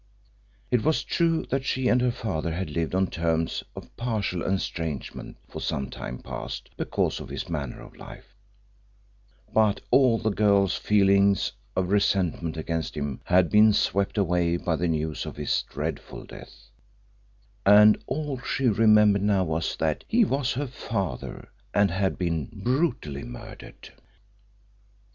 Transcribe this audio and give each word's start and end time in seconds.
It 0.71 0.81
was 0.83 1.03
true 1.03 1.45
that 1.51 1.63
she 1.63 1.87
and 1.87 2.01
her 2.01 2.09
father 2.09 2.53
had 2.55 2.71
lived 2.71 2.95
on 2.95 3.05
terms 3.05 3.63
of 3.75 3.95
partial 3.97 4.41
estrangement 4.41 5.37
for 5.47 5.59
some 5.61 5.91
time 5.91 6.17
past 6.17 6.71
because 6.75 7.19
of 7.19 7.29
his 7.29 7.47
manner 7.49 7.79
of 7.83 7.95
life, 7.95 8.33
but 9.53 9.81
all 9.91 10.17
the 10.17 10.31
girl's 10.31 10.75
feelings 10.75 11.51
of 11.75 11.91
resentment 11.91 12.57
against 12.57 12.97
him 12.97 13.21
had 13.25 13.51
been 13.51 13.73
swept 13.73 14.17
away 14.17 14.57
by 14.57 14.75
the 14.75 14.87
news 14.87 15.27
of 15.27 15.35
his 15.37 15.61
dreadful 15.69 16.23
death, 16.25 16.71
and 17.63 18.03
all 18.07 18.39
she 18.39 18.67
remembered 18.69 19.21
now 19.21 19.43
was 19.43 19.75
that 19.77 20.03
he 20.07 20.25
was 20.25 20.53
her 20.53 20.65
father, 20.65 21.51
and 21.75 21.91
had 21.91 22.17
been 22.17 22.47
brutally 22.63 23.23
murdered. 23.23 23.91